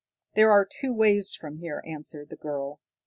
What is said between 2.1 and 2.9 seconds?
the girl.